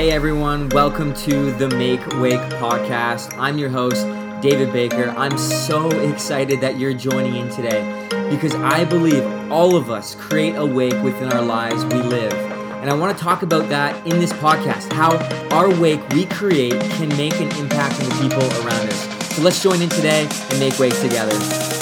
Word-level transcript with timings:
Hey 0.00 0.12
everyone, 0.12 0.70
welcome 0.70 1.12
to 1.12 1.52
the 1.52 1.68
Make 1.76 2.00
Wake 2.20 2.40
podcast. 2.56 3.36
I'm 3.36 3.58
your 3.58 3.68
host, 3.68 4.06
David 4.40 4.72
Baker. 4.72 5.10
I'm 5.10 5.36
so 5.36 5.90
excited 6.00 6.58
that 6.62 6.78
you're 6.78 6.94
joining 6.94 7.36
in 7.36 7.50
today 7.50 7.82
because 8.30 8.54
I 8.54 8.86
believe 8.86 9.22
all 9.52 9.76
of 9.76 9.90
us 9.90 10.14
create 10.14 10.54
a 10.54 10.64
wake 10.64 10.94
within 11.02 11.30
our 11.30 11.42
lives 11.42 11.84
we 11.84 12.00
live. 12.00 12.32
And 12.80 12.88
I 12.88 12.94
want 12.94 13.14
to 13.14 13.22
talk 13.22 13.42
about 13.42 13.68
that 13.68 13.94
in 14.06 14.18
this 14.18 14.32
podcast 14.32 14.90
how 14.90 15.18
our 15.54 15.68
wake 15.78 16.00
we 16.14 16.24
create 16.24 16.80
can 16.92 17.14
make 17.18 17.34
an 17.34 17.54
impact 17.58 18.00
on 18.00 18.08
the 18.08 18.14
people 18.22 18.42
around 18.64 18.88
us. 18.88 19.36
So 19.36 19.42
let's 19.42 19.62
join 19.62 19.82
in 19.82 19.90
today 19.90 20.26
and 20.48 20.58
make 20.58 20.78
wakes 20.78 21.02
together. 21.02 21.79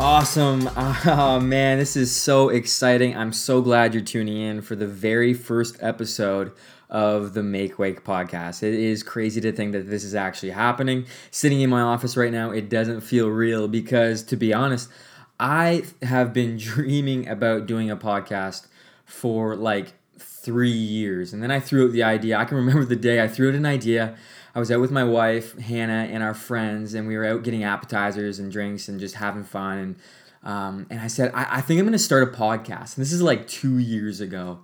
Awesome. 0.00 0.70
Oh 1.04 1.38
man, 1.38 1.78
this 1.78 1.94
is 1.94 2.14
so 2.14 2.48
exciting. 2.48 3.14
I'm 3.14 3.34
so 3.34 3.60
glad 3.60 3.92
you're 3.92 4.02
tuning 4.02 4.38
in 4.38 4.62
for 4.62 4.74
the 4.74 4.86
very 4.86 5.34
first 5.34 5.76
episode 5.80 6.52
of 6.88 7.34
the 7.34 7.42
Make 7.42 7.78
Wake 7.78 8.02
podcast. 8.02 8.62
It 8.62 8.72
is 8.72 9.02
crazy 9.02 9.42
to 9.42 9.52
think 9.52 9.72
that 9.72 9.90
this 9.90 10.02
is 10.02 10.14
actually 10.14 10.52
happening. 10.52 11.04
Sitting 11.30 11.60
in 11.60 11.68
my 11.68 11.82
office 11.82 12.16
right 12.16 12.32
now, 12.32 12.50
it 12.50 12.70
doesn't 12.70 13.02
feel 13.02 13.28
real 13.28 13.68
because, 13.68 14.22
to 14.24 14.36
be 14.36 14.54
honest, 14.54 14.88
I 15.38 15.84
have 16.00 16.32
been 16.32 16.56
dreaming 16.58 17.28
about 17.28 17.66
doing 17.66 17.90
a 17.90 17.96
podcast 17.96 18.68
for 19.04 19.54
like 19.54 19.92
three 20.20 20.70
years. 20.70 21.32
And 21.32 21.42
then 21.42 21.50
I 21.50 21.60
threw 21.60 21.86
out 21.86 21.92
the 21.92 22.02
idea. 22.02 22.36
I 22.36 22.44
can 22.44 22.56
remember 22.56 22.84
the 22.84 22.96
day 22.96 23.22
I 23.22 23.28
threw 23.28 23.48
out 23.48 23.54
an 23.54 23.66
idea. 23.66 24.16
I 24.54 24.58
was 24.58 24.70
out 24.70 24.80
with 24.80 24.90
my 24.90 25.04
wife, 25.04 25.56
Hannah, 25.58 26.08
and 26.10 26.22
our 26.22 26.34
friends, 26.34 26.94
and 26.94 27.06
we 27.06 27.16
were 27.16 27.24
out 27.24 27.44
getting 27.44 27.62
appetizers 27.62 28.38
and 28.38 28.50
drinks 28.50 28.88
and 28.88 28.98
just 28.98 29.14
having 29.16 29.44
fun. 29.44 29.78
And 29.78 29.96
um, 30.42 30.86
and 30.88 31.00
I 31.00 31.06
said, 31.06 31.32
I, 31.34 31.58
I 31.58 31.60
think 31.60 31.78
I'm 31.78 31.84
going 31.84 31.92
to 31.92 31.98
start 31.98 32.22
a 32.22 32.26
podcast. 32.26 32.96
And 32.96 33.02
this 33.02 33.12
is 33.12 33.20
like 33.20 33.46
two 33.46 33.78
years 33.78 34.20
ago 34.20 34.60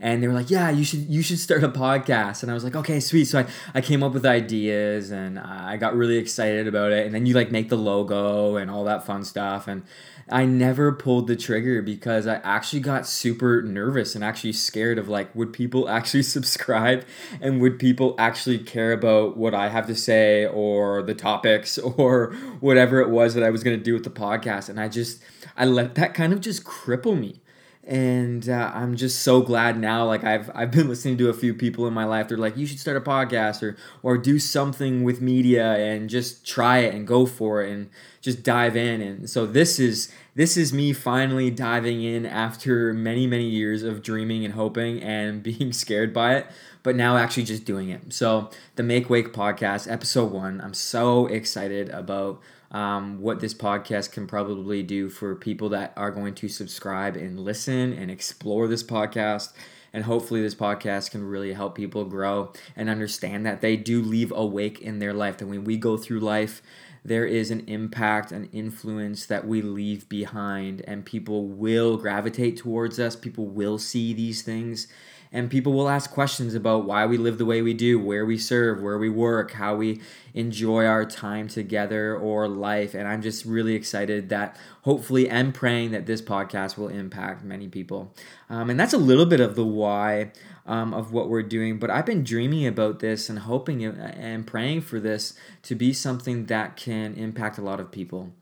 and 0.00 0.22
they 0.22 0.28
were 0.28 0.34
like, 0.34 0.50
"Yeah, 0.50 0.70
you 0.70 0.84
should 0.84 1.00
you 1.08 1.22
should 1.22 1.38
start 1.38 1.64
a 1.64 1.68
podcast." 1.68 2.42
And 2.42 2.50
I 2.50 2.54
was 2.54 2.64
like, 2.64 2.76
"Okay, 2.76 3.00
sweet." 3.00 3.24
So 3.24 3.40
I, 3.40 3.46
I 3.74 3.80
came 3.80 4.02
up 4.02 4.12
with 4.12 4.24
ideas 4.24 5.10
and 5.10 5.38
I 5.38 5.76
got 5.76 5.96
really 5.96 6.16
excited 6.16 6.68
about 6.68 6.92
it. 6.92 7.06
And 7.06 7.14
then 7.14 7.26
you 7.26 7.34
like 7.34 7.50
make 7.50 7.68
the 7.68 7.76
logo 7.76 8.56
and 8.56 8.70
all 8.70 8.84
that 8.84 9.04
fun 9.04 9.24
stuff. 9.24 9.66
And 9.66 9.82
I 10.30 10.44
never 10.44 10.92
pulled 10.92 11.26
the 11.26 11.36
trigger 11.36 11.80
because 11.80 12.26
I 12.26 12.36
actually 12.36 12.80
got 12.80 13.06
super 13.06 13.62
nervous 13.62 14.14
and 14.14 14.22
actually 14.22 14.52
scared 14.52 14.98
of 14.98 15.08
like, 15.08 15.34
would 15.34 15.52
people 15.52 15.88
actually 15.88 16.22
subscribe 16.22 17.04
and 17.40 17.60
would 17.60 17.78
people 17.78 18.14
actually 18.18 18.58
care 18.58 18.92
about 18.92 19.36
what 19.36 19.54
I 19.54 19.68
have 19.68 19.86
to 19.86 19.94
say 19.94 20.46
or 20.46 21.02
the 21.02 21.14
topics 21.14 21.78
or 21.96 22.32
whatever 22.60 23.00
it 23.00 23.10
was 23.10 23.34
that 23.34 23.42
I 23.42 23.50
was 23.50 23.64
gonna 23.64 23.76
do 23.78 23.94
with 23.94 24.04
the 24.04 24.10
podcast. 24.10 24.68
And 24.68 24.78
I 24.78 24.88
just 24.88 25.22
I 25.56 25.64
let 25.64 25.96
that 25.96 26.14
kind 26.14 26.32
of 26.32 26.40
just 26.40 26.62
cripple 26.62 27.18
me 27.18 27.40
and 27.88 28.46
uh, 28.50 28.70
I'm 28.74 28.96
just 28.96 29.22
so 29.22 29.40
glad 29.40 29.78
now. 29.80 30.04
Like 30.04 30.22
I've 30.22 30.50
I've 30.54 30.70
been 30.70 30.88
listening 30.88 31.16
to 31.18 31.30
a 31.30 31.32
few 31.32 31.54
people 31.54 31.86
in 31.86 31.94
my 31.94 32.04
life. 32.04 32.28
They're 32.28 32.36
like, 32.36 32.56
you 32.56 32.66
should 32.66 32.78
start 32.78 32.98
a 32.98 33.00
podcast 33.00 33.62
or 33.62 33.76
or 34.02 34.18
do 34.18 34.38
something 34.38 35.04
with 35.04 35.22
media 35.22 35.74
and 35.76 36.10
just 36.10 36.46
try 36.46 36.78
it 36.80 36.94
and 36.94 37.06
go 37.06 37.24
for 37.24 37.62
it 37.62 37.72
and 37.72 37.88
just 38.20 38.42
dive 38.42 38.76
in. 38.76 39.00
And 39.00 39.30
so 39.30 39.46
this 39.46 39.78
is 39.78 40.12
this 40.34 40.58
is 40.58 40.70
me 40.70 40.92
finally 40.92 41.50
diving 41.50 42.02
in 42.02 42.26
after 42.26 42.92
many 42.92 43.26
many 43.26 43.48
years 43.48 43.82
of 43.82 44.02
dreaming 44.02 44.44
and 44.44 44.52
hoping 44.52 45.02
and 45.02 45.42
being 45.48 45.72
scared 45.72 46.12
by 46.12 46.34
it, 46.36 46.46
but 46.82 46.94
now 46.94 47.16
actually 47.16 47.44
just 47.44 47.64
doing 47.64 47.88
it. 47.88 48.12
So 48.12 48.50
the 48.76 48.82
Make 48.82 49.08
Wake 49.08 49.32
podcast, 49.32 49.90
episode 49.90 50.30
one. 50.30 50.60
I'm 50.60 50.74
so 50.74 51.26
excited 51.26 51.88
about 51.88 52.42
um, 52.70 53.20
what 53.20 53.40
this 53.40 53.54
podcast 53.54 54.12
can 54.12 54.26
probably 54.26 54.82
do 54.82 55.08
for 55.08 55.34
people 55.34 55.70
that 55.70 55.92
are 55.96 56.10
going 56.10 56.34
to 56.34 56.48
subscribe 56.48 57.16
and 57.16 57.40
listen 57.40 57.92
and 57.92 58.10
explore 58.10 58.68
this 58.68 58.82
podcast. 58.82 59.52
And 59.92 60.04
hopefully, 60.04 60.42
this 60.42 60.54
podcast 60.54 61.10
can 61.10 61.24
really 61.24 61.54
help 61.54 61.74
people 61.74 62.04
grow 62.04 62.52
and 62.76 62.90
understand 62.90 63.46
that 63.46 63.62
they 63.62 63.76
do 63.76 64.02
leave 64.02 64.30
a 64.32 64.44
wake 64.44 64.80
in 64.80 64.98
their 64.98 65.14
life. 65.14 65.38
That 65.38 65.46
when 65.46 65.64
we 65.64 65.78
go 65.78 65.96
through 65.96 66.20
life, 66.20 66.60
there 67.02 67.24
is 67.24 67.50
an 67.50 67.64
impact, 67.66 68.30
an 68.30 68.50
influence 68.52 69.24
that 69.26 69.46
we 69.46 69.62
leave 69.62 70.06
behind, 70.10 70.82
and 70.86 71.06
people 71.06 71.46
will 71.46 71.96
gravitate 71.96 72.58
towards 72.58 72.98
us. 72.98 73.16
People 73.16 73.46
will 73.46 73.78
see 73.78 74.12
these 74.12 74.42
things 74.42 74.88
and 75.32 75.50
people 75.50 75.72
will 75.72 75.88
ask 75.88 76.10
questions 76.10 76.54
about 76.54 76.84
why 76.84 77.06
we 77.06 77.18
live 77.18 77.38
the 77.38 77.44
way 77.44 77.60
we 77.62 77.74
do, 77.74 77.98
where 77.98 78.24
we 78.24 78.38
serve, 78.38 78.80
where 78.80 78.98
we 78.98 79.10
work, 79.10 79.52
how 79.52 79.76
we 79.76 80.00
enjoy 80.34 80.86
our 80.86 81.04
time 81.04 81.48
together 81.48 82.16
or 82.16 82.48
life. 82.48 82.94
And 82.94 83.06
I'm 83.06 83.22
just 83.22 83.44
really 83.44 83.74
excited 83.74 84.28
that 84.30 84.56
hopefully 84.82 85.28
and 85.28 85.54
praying 85.54 85.90
that 85.90 86.06
this 86.06 86.22
podcast 86.22 86.78
will 86.78 86.88
impact 86.88 87.44
many 87.44 87.68
people. 87.68 88.14
Um, 88.48 88.70
and 88.70 88.80
that's 88.80 88.94
a 88.94 88.98
little 88.98 89.26
bit 89.26 89.40
of 89.40 89.54
the 89.54 89.64
why 89.64 90.32
um, 90.66 90.94
of 90.94 91.12
what 91.12 91.28
we're 91.28 91.42
doing. 91.42 91.78
But 91.78 91.90
I've 91.90 92.06
been 92.06 92.22
dreaming 92.22 92.66
about 92.66 93.00
this 93.00 93.28
and 93.28 93.40
hoping 93.40 93.84
and 93.84 94.46
praying 94.46 94.82
for 94.82 95.00
this 95.00 95.34
to 95.64 95.74
be 95.74 95.92
something 95.92 96.46
that 96.46 96.76
can 96.76 97.14
impact 97.14 97.58
a 97.58 97.62
lot 97.62 97.80
of 97.80 97.90
people. 97.90 98.32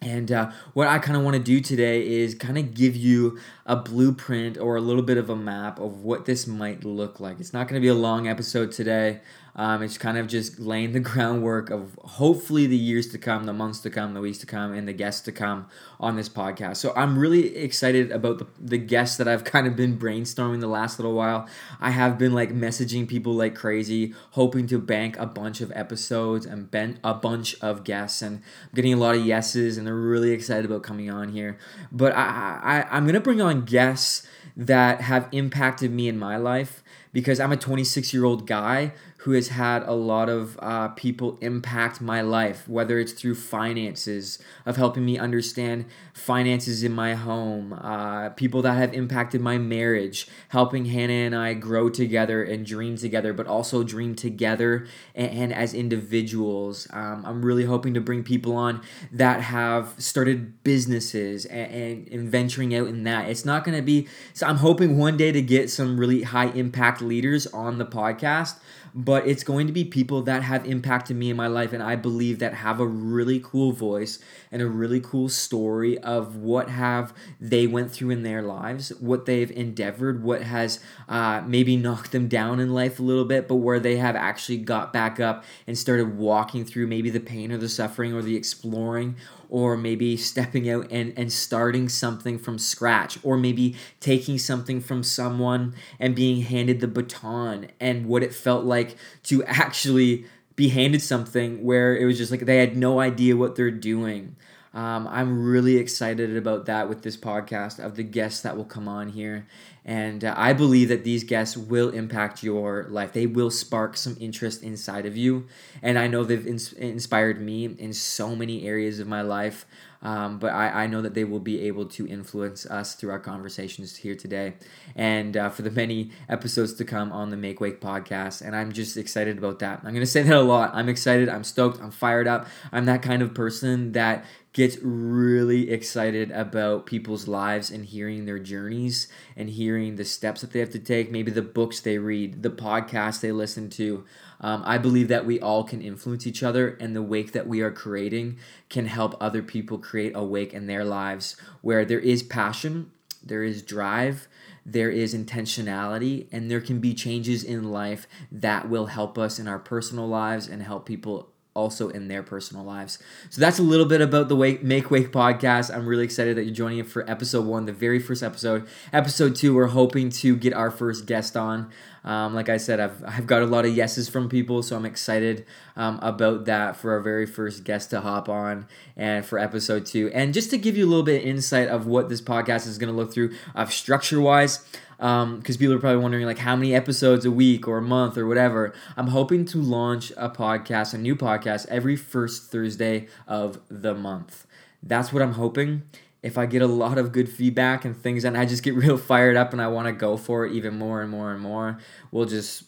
And 0.00 0.30
uh, 0.30 0.50
what 0.74 0.86
I 0.86 0.98
kind 0.98 1.16
of 1.16 1.24
want 1.24 1.36
to 1.36 1.42
do 1.42 1.60
today 1.60 2.06
is 2.06 2.34
kind 2.34 2.56
of 2.56 2.72
give 2.72 2.94
you 2.94 3.38
a 3.66 3.74
blueprint 3.74 4.56
or 4.56 4.76
a 4.76 4.80
little 4.80 5.02
bit 5.02 5.18
of 5.18 5.28
a 5.28 5.36
map 5.36 5.80
of 5.80 6.02
what 6.02 6.24
this 6.24 6.46
might 6.46 6.84
look 6.84 7.18
like. 7.18 7.40
It's 7.40 7.52
not 7.52 7.66
going 7.66 7.80
to 7.80 7.84
be 7.84 7.88
a 7.88 7.94
long 7.94 8.28
episode 8.28 8.70
today. 8.70 9.20
Um, 9.58 9.82
it's 9.82 9.98
kind 9.98 10.16
of 10.16 10.28
just 10.28 10.60
laying 10.60 10.92
the 10.92 11.00
groundwork 11.10 11.68
of 11.68 11.98
hopefully 12.04 12.68
the 12.68 12.76
years 12.76 13.08
to 13.08 13.18
come, 13.18 13.44
the 13.44 13.52
months 13.52 13.80
to 13.80 13.90
come, 13.90 14.14
the 14.14 14.20
weeks 14.20 14.38
to 14.38 14.46
come, 14.46 14.72
and 14.72 14.86
the 14.86 14.92
guests 14.92 15.20
to 15.22 15.32
come 15.32 15.66
on 15.98 16.14
this 16.14 16.28
podcast. 16.28 16.76
So 16.76 16.92
I'm 16.94 17.18
really 17.18 17.56
excited 17.56 18.12
about 18.12 18.38
the, 18.38 18.46
the 18.60 18.78
guests 18.78 19.16
that 19.16 19.26
I've 19.26 19.42
kind 19.52 19.66
of 19.66 19.74
been 19.74 19.98
brainstorming 19.98 20.60
the 20.60 20.68
last 20.68 21.00
little 21.00 21.12
while. 21.12 21.48
I 21.80 21.90
have 21.90 22.18
been 22.18 22.32
like 22.32 22.50
messaging 22.50 23.08
people 23.08 23.34
like 23.34 23.56
crazy, 23.56 24.14
hoping 24.30 24.68
to 24.68 24.78
bank 24.78 25.18
a 25.18 25.26
bunch 25.26 25.60
of 25.60 25.72
episodes 25.74 26.46
and 26.46 26.70
ben- 26.70 27.00
a 27.02 27.14
bunch 27.14 27.60
of 27.60 27.82
guests, 27.82 28.22
and 28.22 28.36
I'm 28.36 28.74
getting 28.76 28.92
a 28.92 28.96
lot 28.96 29.16
of 29.16 29.26
yeses, 29.26 29.76
and 29.76 29.84
they're 29.84 29.94
really 29.94 30.30
excited 30.30 30.66
about 30.66 30.84
coming 30.84 31.10
on 31.10 31.30
here. 31.30 31.58
But 31.90 32.14
I, 32.14 32.60
I 32.62 32.96
I'm 32.96 33.06
gonna 33.06 33.18
bring 33.18 33.40
on 33.40 33.64
guests 33.64 34.24
that 34.56 35.00
have 35.00 35.28
impacted 35.32 35.90
me 35.90 36.08
in 36.08 36.16
my 36.16 36.36
life 36.36 36.84
because 37.12 37.40
I'm 37.40 37.52
a 37.52 37.56
26 37.56 38.12
year 38.12 38.24
old 38.24 38.46
guy 38.46 38.92
who 39.22 39.32
has 39.32 39.48
had 39.48 39.82
a 39.82 39.92
lot 39.92 40.28
of 40.28 40.56
uh, 40.62 40.88
people 40.88 41.38
impact 41.40 42.00
my 42.00 42.20
life, 42.20 42.68
whether 42.68 43.00
it's 43.00 43.12
through 43.12 43.34
finances, 43.34 44.38
of 44.64 44.76
helping 44.76 45.04
me 45.04 45.18
understand 45.18 45.84
finances 46.14 46.84
in 46.84 46.92
my 46.92 47.14
home, 47.14 47.72
uh, 47.72 48.28
people 48.30 48.62
that 48.62 48.74
have 48.74 48.94
impacted 48.94 49.40
my 49.40 49.58
marriage, 49.58 50.28
helping 50.50 50.84
Hannah 50.84 51.12
and 51.12 51.34
I 51.34 51.54
grow 51.54 51.90
together 51.90 52.44
and 52.44 52.64
dream 52.64 52.96
together, 52.96 53.32
but 53.32 53.48
also 53.48 53.82
dream 53.82 54.14
together 54.14 54.86
and, 55.16 55.30
and 55.32 55.52
as 55.52 55.74
individuals. 55.74 56.86
Um, 56.92 57.24
I'm 57.26 57.44
really 57.44 57.64
hoping 57.64 57.94
to 57.94 58.00
bring 58.00 58.22
people 58.22 58.54
on 58.54 58.82
that 59.10 59.40
have 59.40 59.94
started 59.98 60.62
businesses 60.62 61.44
and, 61.44 61.72
and, 61.72 62.08
and 62.08 62.28
venturing 62.30 62.72
out 62.72 62.86
in 62.86 63.02
that. 63.02 63.28
It's 63.28 63.44
not 63.44 63.64
going 63.64 63.76
to 63.76 63.82
be, 63.82 64.06
so 64.32 64.46
I'm 64.46 64.58
hoping 64.58 64.96
one 64.96 65.16
day 65.16 65.32
to 65.32 65.42
get 65.42 65.70
some 65.70 65.98
really 65.98 66.22
high 66.22 66.50
impact 66.50 67.02
leaders 67.02 67.48
on 67.48 67.78
the 67.78 67.86
podcast 67.86 68.60
but 68.94 69.26
it's 69.26 69.42
going 69.44 69.66
to 69.66 69.72
be 69.72 69.84
people 69.84 70.22
that 70.22 70.42
have 70.42 70.66
impacted 70.66 71.16
me 71.16 71.30
in 71.30 71.36
my 71.36 71.46
life 71.46 71.72
and 71.72 71.82
I 71.82 71.96
believe 71.96 72.38
that 72.38 72.54
have 72.54 72.80
a 72.80 72.86
really 72.86 73.40
cool 73.42 73.72
voice 73.72 74.18
and 74.50 74.62
a 74.62 74.66
really 74.66 75.00
cool 75.00 75.28
story 75.28 75.98
of 75.98 76.36
what 76.36 76.68
have 76.70 77.12
they 77.40 77.66
went 77.66 77.90
through 77.92 78.10
in 78.10 78.22
their 78.22 78.42
lives, 78.42 78.90
what 79.00 79.26
they've 79.26 79.50
endeavored, 79.50 80.22
what 80.22 80.42
has 80.42 80.80
uh, 81.08 81.42
maybe 81.46 81.76
knocked 81.76 82.12
them 82.12 82.28
down 82.28 82.60
in 82.60 82.72
life 82.72 82.98
a 82.98 83.02
little 83.02 83.24
bit, 83.24 83.48
but 83.48 83.56
where 83.56 83.80
they 83.80 83.96
have 83.96 84.16
actually 84.16 84.58
got 84.58 84.92
back 84.92 85.20
up 85.20 85.44
and 85.66 85.76
started 85.76 86.16
walking 86.16 86.64
through 86.64 86.86
maybe 86.86 87.10
the 87.10 87.20
pain 87.20 87.52
or 87.52 87.58
the 87.58 87.68
suffering 87.68 88.12
or 88.12 88.22
the 88.22 88.36
exploring 88.36 89.16
or 89.48 89.76
maybe 89.76 90.16
stepping 90.16 90.68
out 90.68 90.86
and, 90.90 91.12
and 91.16 91.32
starting 91.32 91.88
something 91.88 92.38
from 92.38 92.58
scratch, 92.58 93.18
or 93.22 93.36
maybe 93.36 93.74
taking 94.00 94.38
something 94.38 94.80
from 94.80 95.02
someone 95.02 95.74
and 95.98 96.14
being 96.14 96.42
handed 96.42 96.80
the 96.80 96.88
baton 96.88 97.66
and 97.80 98.06
what 98.06 98.22
it 98.22 98.34
felt 98.34 98.64
like 98.64 98.77
to 99.24 99.44
actually 99.44 100.24
be 100.56 100.68
handed 100.68 101.00
something 101.02 101.62
where 101.62 101.96
it 101.96 102.04
was 102.04 102.18
just 102.18 102.30
like 102.30 102.40
they 102.40 102.58
had 102.58 102.76
no 102.76 103.00
idea 103.00 103.36
what 103.36 103.54
they're 103.56 103.70
doing. 103.70 104.36
Um, 104.74 105.08
I'm 105.08 105.44
really 105.44 105.76
excited 105.76 106.36
about 106.36 106.66
that 106.66 106.88
with 106.88 107.02
this 107.02 107.16
podcast 107.16 107.82
of 107.82 107.96
the 107.96 108.02
guests 108.02 108.42
that 108.42 108.56
will 108.56 108.64
come 108.64 108.86
on 108.86 109.08
here 109.08 109.46
And 109.88 110.22
uh, 110.22 110.34
I 110.36 110.52
believe 110.52 110.90
that 110.90 111.02
these 111.02 111.24
guests 111.24 111.56
will 111.56 111.88
impact 111.88 112.42
your 112.42 112.86
life. 112.90 113.14
They 113.14 113.26
will 113.26 113.50
spark 113.50 113.96
some 113.96 114.18
interest 114.20 114.62
inside 114.62 115.06
of 115.06 115.16
you. 115.16 115.46
And 115.80 115.98
I 115.98 116.08
know 116.08 116.24
they've 116.24 116.46
ins- 116.46 116.74
inspired 116.74 117.40
me 117.40 117.64
in 117.64 117.94
so 117.94 118.36
many 118.36 118.66
areas 118.66 119.00
of 119.00 119.06
my 119.06 119.22
life. 119.22 119.64
Um, 120.02 120.38
but 120.38 120.52
I, 120.52 120.84
I 120.84 120.86
know 120.86 121.02
that 121.02 121.14
they 121.14 121.24
will 121.24 121.40
be 121.40 121.62
able 121.62 121.86
to 121.86 122.06
influence 122.06 122.66
us 122.66 122.94
through 122.94 123.10
our 123.10 123.18
conversations 123.18 123.96
here 123.96 124.14
today 124.14 124.54
and 124.94 125.36
uh, 125.36 125.48
for 125.48 125.62
the 125.62 125.70
many 125.70 126.12
episodes 126.28 126.74
to 126.74 126.84
come 126.84 127.10
on 127.10 127.30
the 127.30 127.36
Make 127.36 127.60
Wake 127.60 127.80
podcast. 127.80 128.42
And 128.42 128.54
I'm 128.54 128.72
just 128.72 128.96
excited 128.96 129.38
about 129.38 129.58
that. 129.60 129.78
I'm 129.78 129.92
going 129.94 130.00
to 130.00 130.06
say 130.06 130.22
that 130.22 130.36
a 130.36 130.40
lot. 130.42 130.70
I'm 130.74 130.88
excited. 130.88 131.30
I'm 131.30 131.44
stoked. 131.44 131.80
I'm 131.80 131.90
fired 131.90 132.28
up. 132.28 132.46
I'm 132.70 132.84
that 132.84 133.02
kind 133.02 133.22
of 133.22 133.34
person 133.34 133.92
that 133.92 134.24
gets 134.58 134.76
really 134.82 135.70
excited 135.70 136.32
about 136.32 136.84
people's 136.84 137.28
lives 137.28 137.70
and 137.70 137.84
hearing 137.84 138.24
their 138.24 138.40
journeys 138.40 139.06
and 139.36 139.50
hearing 139.50 139.77
the 139.78 140.04
steps 140.04 140.40
that 140.40 140.52
they 140.52 140.60
have 140.60 140.70
to 140.70 140.78
take, 140.78 141.10
maybe 141.10 141.30
the 141.30 141.42
books 141.42 141.80
they 141.80 141.98
read, 141.98 142.42
the 142.42 142.50
podcasts 142.50 143.20
they 143.20 143.32
listen 143.32 143.70
to. 143.70 144.04
Um, 144.40 144.62
I 144.64 144.78
believe 144.78 145.08
that 145.08 145.26
we 145.26 145.40
all 145.40 145.64
can 145.64 145.80
influence 145.80 146.26
each 146.26 146.42
other, 146.42 146.76
and 146.80 146.94
the 146.94 147.02
wake 147.02 147.32
that 147.32 147.46
we 147.46 147.60
are 147.60 147.70
creating 147.70 148.38
can 148.68 148.86
help 148.86 149.16
other 149.20 149.42
people 149.42 149.78
create 149.78 150.12
a 150.14 150.22
wake 150.22 150.52
in 150.52 150.66
their 150.66 150.84
lives 150.84 151.36
where 151.60 151.84
there 151.84 151.98
is 152.00 152.22
passion, 152.22 152.90
there 153.22 153.42
is 153.42 153.62
drive, 153.62 154.28
there 154.64 154.90
is 154.90 155.14
intentionality, 155.14 156.26
and 156.30 156.50
there 156.50 156.60
can 156.60 156.78
be 156.78 156.94
changes 156.94 157.42
in 157.42 157.70
life 157.70 158.06
that 158.30 158.68
will 158.68 158.86
help 158.86 159.18
us 159.18 159.38
in 159.38 159.48
our 159.48 159.58
personal 159.58 160.06
lives 160.06 160.46
and 160.46 160.62
help 160.62 160.86
people 160.86 161.30
also 161.58 161.88
in 161.88 162.06
their 162.06 162.22
personal 162.22 162.64
lives. 162.64 162.98
So 163.30 163.40
that's 163.40 163.58
a 163.58 163.62
little 163.62 163.86
bit 163.86 164.00
about 164.00 164.28
the 164.28 164.36
Make 164.62 164.90
Wake 164.90 165.10
podcast. 165.10 165.74
I'm 165.74 165.86
really 165.86 166.04
excited 166.04 166.36
that 166.36 166.44
you're 166.44 166.54
joining 166.54 166.78
it 166.78 166.86
for 166.86 167.08
episode 167.10 167.44
one, 167.44 167.66
the 167.66 167.72
very 167.72 167.98
first 167.98 168.22
episode. 168.22 168.66
Episode 168.92 169.34
two, 169.34 169.54
we're 169.54 169.66
hoping 169.66 170.10
to 170.10 170.36
get 170.36 170.54
our 170.54 170.70
first 170.70 171.06
guest 171.06 171.36
on. 171.36 171.70
Um, 172.04 172.34
like 172.34 172.48
I 172.48 172.56
said, 172.56 172.80
I've, 172.80 173.04
I've 173.04 173.26
got 173.26 173.42
a 173.42 173.46
lot 173.46 173.64
of 173.64 173.76
yeses 173.76 174.08
from 174.08 174.28
people, 174.28 174.62
so 174.62 174.76
I'm 174.76 174.86
excited 174.86 175.44
um, 175.76 175.98
about 176.00 176.44
that 176.46 176.76
for 176.76 176.92
our 176.92 177.00
very 177.00 177.26
first 177.26 177.64
guest 177.64 177.90
to 177.90 178.00
hop 178.00 178.28
on 178.28 178.66
and 178.96 179.24
for 179.26 179.38
episode 179.38 179.84
two. 179.84 180.10
And 180.14 180.32
just 180.32 180.50
to 180.50 180.58
give 180.58 180.76
you 180.76 180.86
a 180.86 180.88
little 180.88 181.04
bit 181.04 181.22
of 181.22 181.28
insight 181.28 181.68
of 181.68 181.86
what 181.86 182.08
this 182.08 182.20
podcast 182.20 182.66
is 182.66 182.78
going 182.78 182.90
to 182.90 182.96
look 182.96 183.12
through 183.12 183.34
of 183.54 183.72
structure 183.72 184.20
wise, 184.20 184.64
because 184.96 185.24
um, 185.24 185.42
people 185.42 185.74
are 185.74 185.78
probably 185.78 186.02
wondering 186.02 186.26
like 186.26 186.38
how 186.38 186.56
many 186.56 186.74
episodes 186.74 187.24
a 187.24 187.30
week 187.30 187.68
or 187.68 187.78
a 187.78 187.82
month 187.82 188.16
or 188.16 188.26
whatever. 188.26 188.72
I'm 188.96 189.08
hoping 189.08 189.44
to 189.46 189.58
launch 189.58 190.12
a 190.16 190.28
podcast, 190.28 190.94
a 190.94 190.98
new 190.98 191.14
podcast, 191.14 191.66
every 191.68 191.96
first 191.96 192.50
Thursday 192.50 193.08
of 193.26 193.60
the 193.68 193.94
month. 193.94 194.46
That's 194.82 195.12
what 195.12 195.22
I'm 195.22 195.34
hoping. 195.34 195.82
If 196.22 196.36
I 196.36 196.46
get 196.46 196.62
a 196.62 196.66
lot 196.66 196.98
of 196.98 197.12
good 197.12 197.28
feedback 197.28 197.84
and 197.84 197.96
things, 197.96 198.24
and 198.24 198.36
I 198.36 198.44
just 198.44 198.62
get 198.62 198.74
real 198.74 198.98
fired 198.98 199.36
up 199.36 199.52
and 199.52 199.62
I 199.62 199.68
want 199.68 199.86
to 199.86 199.92
go 199.92 200.16
for 200.16 200.46
it 200.46 200.52
even 200.52 200.78
more 200.78 201.00
and 201.00 201.10
more 201.10 201.32
and 201.32 201.40
more, 201.40 201.78
we'll 202.10 202.26
just 202.26 202.64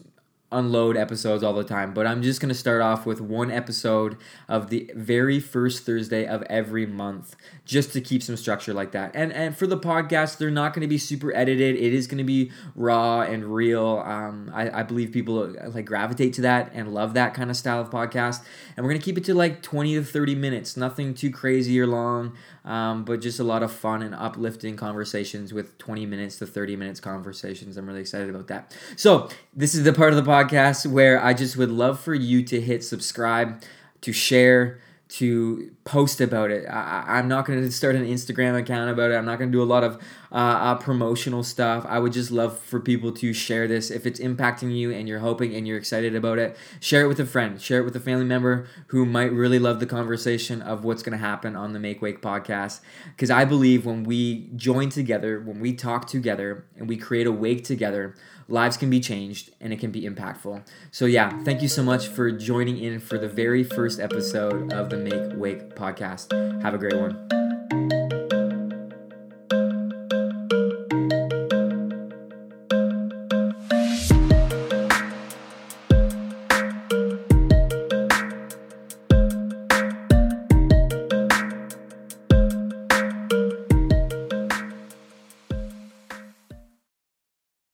unload 0.53 0.97
episodes 0.97 1.45
all 1.45 1.53
the 1.53 1.65
time, 1.65 1.95
but 1.95 2.07
I'm 2.07 2.23
just 2.23 2.41
going 2.41 2.49
to 2.49 2.55
start 2.55 2.83
off 2.83 3.07
with 3.07 3.21
one 3.21 3.51
episode 3.51 4.17
of 4.49 4.69
the 4.69 4.91
very 4.97 5.39
first 5.39 5.85
Thursday 5.87 6.27
of 6.27 6.43
every 6.45 6.87
month 6.87 7.37
just 7.65 7.93
to 7.93 8.01
keep 8.01 8.23
some 8.23 8.37
structure 8.37 8.75
like 8.75 8.91
that. 8.93 9.13
And 9.15 9.33
and 9.33 9.57
for 9.57 9.67
the 9.67 9.79
podcast, 9.79 10.39
they're 10.39 10.51
not 10.51 10.75
going 10.75 10.83
to 10.83 10.89
be 10.89 10.99
super 10.99 11.35
edited. 11.37 11.77
It 11.77 11.95
is 11.95 12.09
going 12.09 12.19
to 12.19 12.25
be 12.25 12.51
raw 12.75 13.21
and 13.21 13.55
real. 13.55 14.03
Um, 14.05 14.51
I, 14.53 14.81
I 14.81 14.83
believe 14.83 15.13
people 15.13 15.55
like 15.69 15.85
gravitate 15.85 16.33
to 16.35 16.43
that 16.43 16.73
and 16.75 16.93
love 16.93 17.15
that 17.15 17.33
kind 17.35 17.49
of 17.49 17.57
style 17.57 17.81
of 17.81 17.91
podcast. 17.91 18.43
And 18.77 18.85
we're 18.85 18.91
going 18.91 19.01
to 19.01 19.05
keep 19.05 19.19
it 19.19 19.25
to 19.25 19.35
like 19.35 19.63
20 19.63 19.95
to 19.95 20.05
30 20.05 20.35
minutes, 20.35 20.77
nothing 20.77 21.15
too 21.15 21.31
crazy 21.31 21.81
or 21.81 21.87
long, 21.87 22.37
um, 22.65 23.05
but 23.05 23.21
just 23.21 23.39
a 23.39 23.45
lot 23.45 23.63
of 23.63 23.71
fun 23.73 24.03
and 24.03 24.17
uplifting 24.17 24.77
conversations 24.77 25.53
with 25.53 25.79
20 25.79 26.07
minutes 26.07 26.39
to 26.39 26.47
30 26.47 26.75
minutes 26.75 26.99
conversations. 26.99 27.77
I'm 27.77 27.87
really 27.87 28.01
excited 28.01 28.29
about 28.31 28.49
that. 28.49 28.77
So 28.97 29.29
this 29.55 29.77
is 29.77 29.85
the 29.85 29.93
part 29.93 30.13
of 30.13 30.17
the 30.17 30.29
podcast 30.29 30.40
podcast 30.45 30.87
where 30.87 31.23
I 31.23 31.35
just 31.35 31.57
would 31.57 31.71
love 31.71 32.01
for 32.01 32.15
you 32.15 32.43
to 32.45 32.61
hit 32.61 32.85
subscribe, 32.85 33.63
to 34.03 34.13
share, 34.13 34.79
to 35.09 35.71
post 35.85 36.21
about 36.21 36.51
it. 36.51 36.67
I, 36.67 37.19
am 37.19 37.29
not 37.29 37.45
going 37.47 37.61
to 37.61 37.73
start 37.73 37.97
an 37.97 38.07
Instagram 38.07 38.59
account 38.59 38.91
about 38.91 39.11
it. 39.11 39.15
I'm 39.15 39.25
not 39.25 39.39
going 39.39 39.51
to 39.51 39.57
do 39.57 39.63
a 39.63 39.65
lot 39.65 39.83
of 39.83 40.01
uh, 40.33 40.35
uh, 40.35 40.75
promotional 40.77 41.43
stuff. 41.43 41.85
I 41.89 41.99
would 41.99 42.13
just 42.13 42.31
love 42.31 42.59
for 42.59 42.81
people 42.81 43.13
to 43.13 43.33
share 43.33 43.67
this. 43.67 43.91
If 43.91 44.07
it's 44.07 44.21
impacting 44.21 44.75
you 44.75 44.93
and 44.93 45.09
you're 45.09 45.19
hoping 45.19 45.55
and 45.55 45.67
you're 45.67 45.79
excited 45.79 46.15
about 46.15 46.39
it, 46.39 46.57
share 46.81 47.03
it 47.03 47.09
with 47.09 47.21
a 47.21 47.27
friend, 47.27 47.61
share 47.61 47.81
it 47.81 47.85
with 47.85 47.97
a 47.97 48.01
family 48.01 48.25
member 48.25 48.67
who 48.89 49.05
might 49.05 49.33
really 49.33 49.59
love 49.59 49.81
the 49.81 49.87
conversation 49.87 50.63
of 50.63 50.85
what's 50.85 51.03
going 51.03 51.19
to 51.19 51.25
happen 51.25 51.57
on 51.57 51.73
the 51.73 51.81
Make 51.81 52.01
Wake 52.01 52.23
podcast. 52.23 52.81
Because 53.09 53.31
I 53.31 53.45
believe 53.45 53.85
when 53.85 54.05
we 54.05 54.51
join 54.57 54.89
together, 54.89 55.41
when 55.41 55.61
we 55.61 55.73
talk 55.73 56.07
together, 56.07 56.65
and 56.77 56.89
we 56.89 56.97
create 56.97 57.27
a 57.27 57.33
wake 57.33 57.65
together, 57.65 58.15
lives 58.49 58.77
can 58.77 58.91
be 58.91 59.01
changed 59.01 59.51
and 59.61 59.73
it 59.73 59.79
can 59.79 59.91
be 59.91 60.03
impactful. 60.03 60.67
So, 60.91 61.07
yeah, 61.07 61.43
thank 61.45 61.63
you 61.63 61.69
so 61.69 61.83
much 61.83 62.09
for 62.09 62.31
joining 62.31 62.79
in 62.79 63.01
for 63.01 63.19
the 63.19 63.29
very 63.29 63.65
first 63.65 64.01
episode 64.01 64.73
of 64.73 64.91
the 64.91 64.97
Make 64.97 65.39
Wake 65.39 65.75
podcast. 65.75 66.33
Have 66.63 66.75
a 66.75 66.79
great 66.79 66.97
one. 66.97 67.50